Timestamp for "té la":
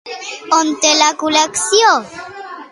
0.85-1.11